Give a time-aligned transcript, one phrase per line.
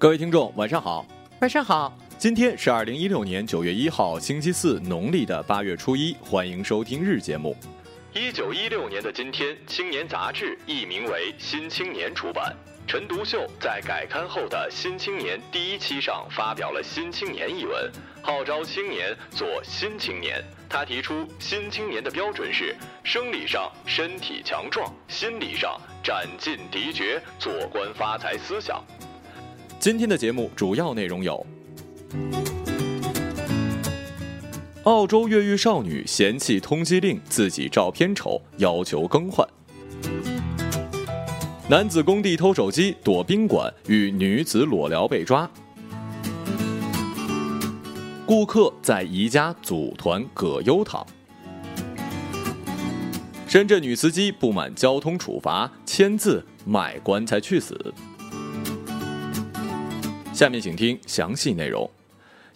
[0.00, 1.04] 各位听众，晚上好。
[1.40, 6.14] 晚上好，今天是二零一六年九月一号，星期四，农历的八月初一。
[6.20, 7.56] 欢迎收听日节目。
[8.14, 12.54] 一九一六年的今天，《青年》杂志译名为《新青年》出版。
[12.86, 17.90] 陈独秀在改刊后的《新青年》第一期上发表了《新青年》一文，
[18.22, 20.40] 号召青年做新青年。
[20.68, 28.82] 他提出新青年的标准是：生理上身体强壮，心理上斩尽敌绝，做官发财思想。
[29.80, 31.46] 今天的节目主要内容有：
[34.82, 39.46] 澳洲越狱少女嫌弃通缉令，自己照片丑，要求更换；
[41.70, 45.48] 男子工地偷手机躲宾馆，与女子裸聊被抓；
[48.26, 51.06] 顾客在宜家组团葛优躺；
[53.46, 57.94] 深圳女司机不满交通处罚，签字卖棺材去死。
[60.38, 61.90] 下面请听详细内容。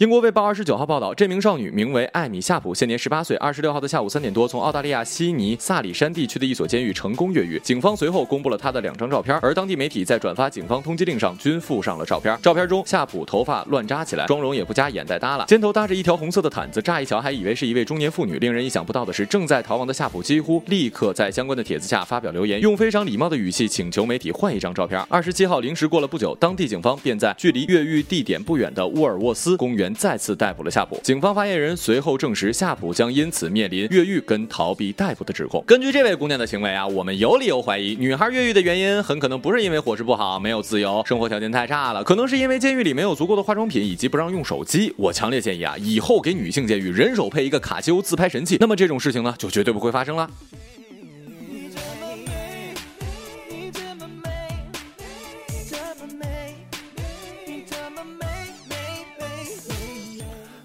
[0.02, 3.36] 英国卫报二十九号报道，这名少女名为艾米夏普，现年十八岁。
[3.36, 7.56] 二十六号的下午三点多，从澳大利亚悉尼萨里山地区的一所监狱成功越狱。
[7.60, 12.36] 警方随后公布了她的两张照片，而当地媒体在转发警方通缉令上均附上了照片。
[12.42, 18.40] 照片中，夏普头发乱扎起来，妆容也不加，眼袋耷拉，肩头搭着一条红色的毯子，乍一瞧还以为是一位中年妇女。
[18.40, 25.00] 令人意想不到的是，正在逃亡的夏普几乎立刻在相关的帖子下发表留言，用非常礼貌的语气请求媒体换一张照片。
[25.08, 30.98] 二十七号零时过了不久，当地警方便在距离越狱地点不远的沃尔沃斯公园再次逮捕了夏普。
[31.02, 35.62] 警方发言人随后证实，夏普将因此面临越狱跟逃避逮捕的指控。
[35.66, 44.92] 根据这位姑娘的行为啊，我们有理由怀疑，女孩越狱的原因很可能不是因为伙食不好、没有自由、生活条件太差了，可能是因为监狱里没有足够的化妆品以及不让用手机。
[44.96, 50.28] 我强烈建议啊，以后给女性监狱人手配一个卡西欧自拍神器，那么这种事情呢，就绝对不会发生了。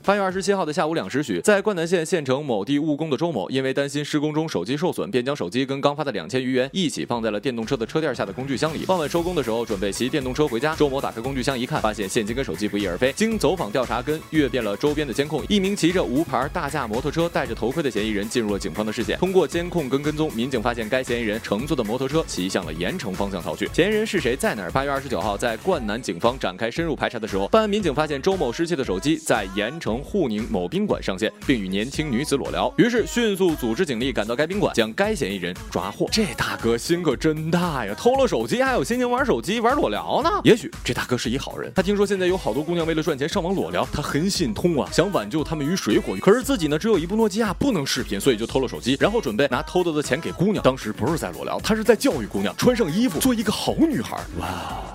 [0.07, 8.85] 八月二十七号的下午两时许，在灌南县县城某地务工的周某，因为担心施工中手机受损，便将手机跟刚发的两千余元一起放在了电动车的车垫下的工具箱里。
[8.85, 10.73] 傍晚收工的时候，准备骑电动车回家。
[10.75, 13.11] 周某打开工具箱一看，发现现金跟手机不翼而飞。
[13.17, 19.17] 经走访调查跟阅遍了周边的监控，一名骑着无牌大架摩托车、戴着头盔的嫌疑人进入了警方的视线。
[19.17, 23.69] 通过监控跟跟踪，民警发现该嫌疑人乘坐的摩托车骑向了盐城方向逃去。
[23.73, 24.71] 嫌疑人是谁，在哪儿？
[24.71, 32.73] 八月二十九号，在灌南警方展开深入排查的时候，办案民警发现周某失窃的手机在盐城沪宁某宾馆上线，并与年轻女子裸聊。
[32.77, 36.07] 于是迅速组织警力赶到该宾馆，将该嫌疑人抓获。
[36.11, 37.93] 这大哥心可真大呀！
[37.97, 40.29] 偷了手机还有心情玩手机、玩裸聊呢？
[40.43, 46.15] 也许这大哥是一好人，他听说现在有好多姑娘为了赚钱上网裸聊，他很心痛啊，想挽救他们于水火。
[46.21, 50.63] 可是自己呢只有一部诺基亚，不能视频，所以就偷了手机，然后准备拿偷到的钱给姑娘。
[50.63, 54.17] 当时不是在裸聊，他是在教育姑娘穿上衣服，做一个好女孩。
[54.39, 54.47] 哇，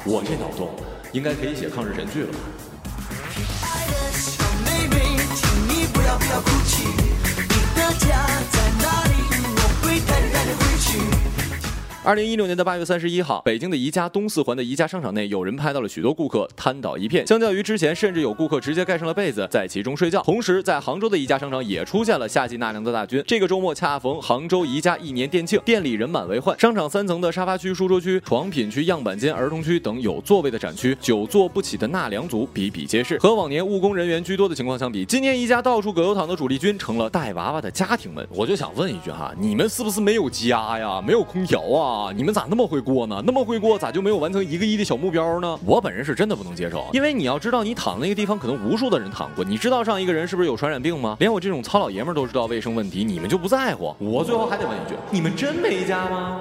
[0.05, 0.71] 我这脑洞
[1.13, 2.39] 应该可以写抗日神剧了吧？
[6.41, 6.62] 不
[12.05, 17.25] 二零一六年的八月三十一号，北京的宜家东四环的宜家商场内，有人拍到了许多顾客瘫倒一片。
[17.25, 20.21] 相较于之前，甚至有顾客直接盖上了被子在其中睡觉。
[20.23, 23.23] 同时，在杭州的宜家商场也出现了夏季纳凉的大军。
[23.25, 26.59] 这个周末恰逢杭州宜家一年店庆，店里人满为患。
[26.59, 33.17] 商场三层的沙发区、书桌区、床品区、样板间、儿童区等有座位的展区，久坐不起的纳凉族比比皆是。
[33.21, 38.27] 和往年务工人员居多的情况相比，今年宜家到处葛优躺的主力军成了带娃娃的家庭们。
[38.35, 41.01] 我就想问一句哈，你们是不是没有家呀？
[41.01, 41.92] 没有空调啊？
[41.93, 43.23] 啊你们咋那么会过呢？
[43.27, 45.59] 那么会过，咋就没有完成一个亿的小目标呢？
[45.65, 51.17] 我本人是真的不能接受，因为你要知道，你躺那个地方可能无数的人躺过，你知道上一个人是不是有传染病吗？
[51.21, 53.95] 连我这种糙老爷们儿都知道卫生问题，你们就不在乎？
[53.99, 56.41] 我最后还得问一句，你们真没家吗？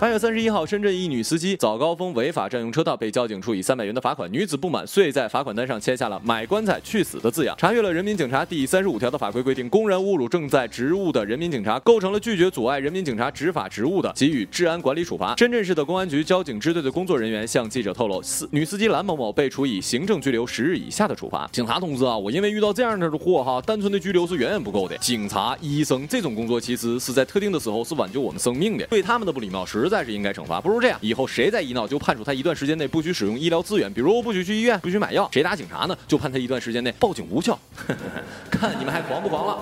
[0.00, 4.32] 八月三十一号，深圳一女司机早高峰违法占用车道，被交警处以三百元的罚款。
[4.32, 7.56] 女子不满，遂在罚款单上签下了“买棺材去死”的字样。
[7.58, 15.34] 查阅了人民警察第三十五条的法规规定，公然侮辱正在职务的人民警察，构成了拒绝阻碍人民警察执法职务的，给予治安管理处罚。
[15.36, 21.50] 深圳市的公安局交警支队的工作人员向记者透露，司女司机蓝某某被处以行政拘留十日以下的处罚。
[21.50, 24.96] 警察同志啊，我因为遇到这样的货哈，单纯的拘留是远远不够的。
[24.98, 30.60] 警察、医生这种工作其实是在特定的时候是挽救我们生命的，对他们的不礼貌实实在是应该惩罚。
[30.60, 35.26] 不如这样，以后谁再一闹，就判处他一段时间内不许使用医疗资源，比如不许去医院，不许买药。
[35.32, 37.58] 谁打警察呢，就判他一段时间内报警无效。
[38.50, 39.58] 看你们还狂不狂了？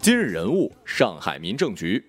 [0.00, 2.02] 今日人物：上海民政局。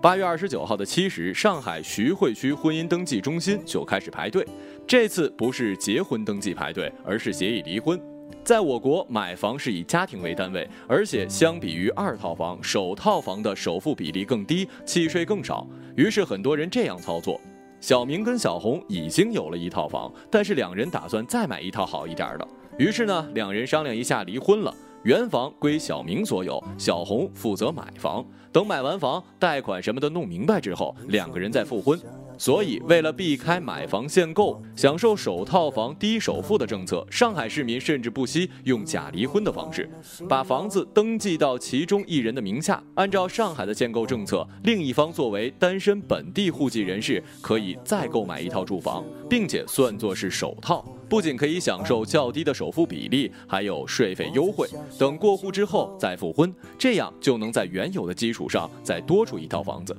[0.00, 4.46] 八月二十九号的七时，上海徐汇区婚姻登记中心就开始排队。
[4.88, 8.00] 这次不是结婚登记排队，而是协议离婚。
[8.42, 15.68] 在我国，买房是以家庭为单位，而且相比于二套房，首套房的首付比例更低，契税更少。
[15.94, 17.38] 于是很多人这样操作。
[17.82, 22.48] 小明跟小红已经有了一套房，但是两人打算再买一套好一点的。
[22.78, 24.74] 于是呢，两人商量一下离婚了。
[25.02, 28.24] 原房归小明所有，小红负责买房。
[28.50, 32.00] 等买完房，贷款什么的弄明白之后，两个人再复婚。
[32.38, 39.90] 所以，为了避开买房限购、享受首套房低首付的政策，上海市民甚至不惜用假离婚的方式，
[40.28, 42.82] 把房子登记到其中一人的名下。
[42.94, 50.84] 按照上海的限购政策，另一方作为单身本地户籍人士，可以再购买一套住房，并且算作是首套。
[51.08, 54.68] 不仅可以享受较低的首付比例，还有税费优惠。
[54.98, 59.96] 等过户之后再复婚，这样就能在原有的基础上再多出一套房子。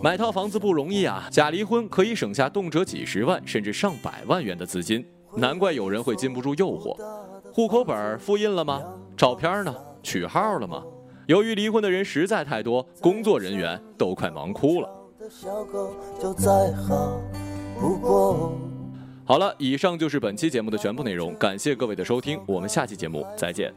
[0.00, 5.04] 买套房子不容易啊，假离婚可以省下动辄几十万甚至上百万元的资金，
[5.36, 6.96] 难怪有人会禁不住诱惑。
[7.52, 8.80] 户口本复印了吗？
[9.16, 9.74] 照片呢？
[10.02, 10.84] 取号了吗？
[11.26, 14.88] 由于离婚的人实在太多，工作人员都快忙哭了。
[16.86, 17.20] 好
[17.80, 18.52] 不过。
[19.24, 23.74] 好了，以上就是本期节目的全部内容，感谢各位的收听，我们下期节目再见，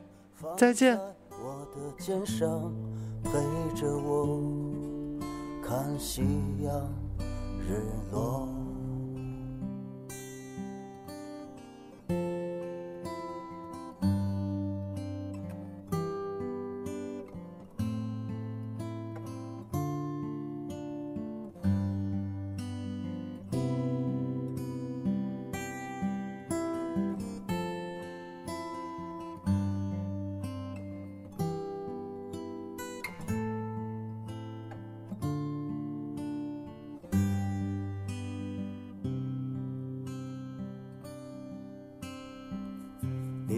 [0.56, 0.98] 再见。
[1.30, 2.72] 我的肩上
[3.24, 3.32] 陪
[3.76, 4.71] 着我
[5.72, 6.22] 看夕
[6.62, 6.70] 阳
[7.66, 7.82] 日
[8.12, 8.61] 落。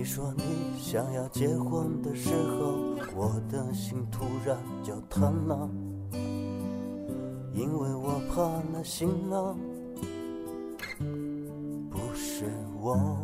[0.04, 0.44] 你说你
[0.78, 2.76] 想要结婚的时候，
[3.16, 5.70] 我的心突然就疼了，
[7.54, 9.58] 因为我怕那新郎
[11.90, 12.52] 不是
[12.82, 13.18] 我。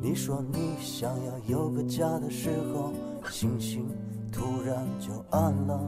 [0.00, 2.94] 你说你想要有个家的时候，
[3.30, 3.86] 星星
[4.32, 5.78] 突然就暗了，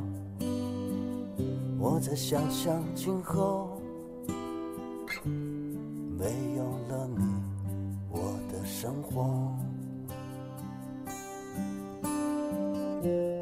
[1.78, 3.80] 我在想象今后
[6.18, 6.53] 没。
[8.84, 9.50] 生活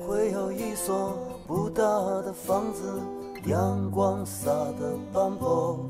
[0.07, 1.19] 会有一所
[1.49, 1.83] 不大
[2.23, 3.01] 的房子，
[3.47, 5.85] 阳光洒的斑驳，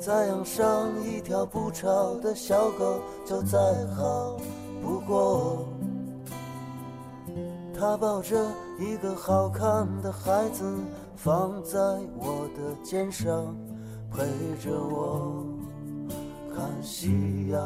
[0.00, 3.58] 再养上一条不吵的小狗，就再
[3.96, 4.36] 好
[4.80, 5.66] 不过。
[7.76, 8.46] 他抱着
[8.78, 10.64] 一个好看的孩子，
[11.16, 11.80] 放在
[12.16, 13.56] 我的肩上，
[14.12, 14.24] 陪
[14.62, 15.55] 着我。
[16.56, 17.60] 看夕阳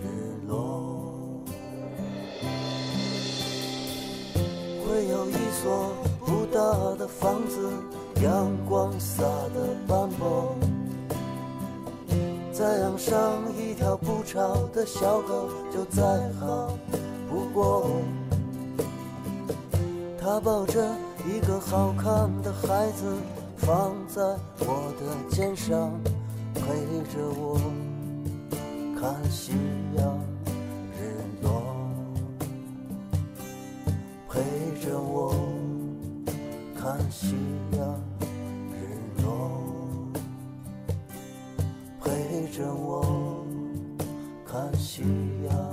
[0.00, 0.06] 日
[0.48, 1.42] 落，
[4.82, 5.92] 会有一所
[6.24, 6.58] 不大
[6.96, 7.70] 的房子，
[8.22, 9.22] 阳光洒
[9.52, 10.56] 的斑驳，
[12.50, 16.02] 再养上一条不吵的小狗，就再
[16.40, 16.78] 好
[17.28, 17.90] 不过。
[20.18, 20.82] 他抱着
[21.26, 23.04] 一个好看的孩子，
[23.58, 24.22] 放在
[24.60, 25.92] 我的肩上，
[26.54, 26.62] 陪
[27.12, 27.60] 着我。
[29.00, 29.52] 看夕
[29.96, 30.18] 阳
[30.92, 31.62] 日落，
[34.28, 34.40] 陪
[34.84, 35.32] 着我
[36.74, 37.36] 看夕
[37.76, 38.00] 阳
[38.72, 40.10] 日落，
[42.02, 43.46] 陪着我
[44.44, 45.04] 看夕
[45.48, 45.67] 阳。